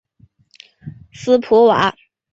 [1.13, 1.95] 斯普瓦。